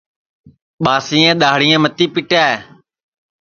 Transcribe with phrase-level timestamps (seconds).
[0.83, 2.45] ٻاسئیں دؔاڑھیں متی پیٹے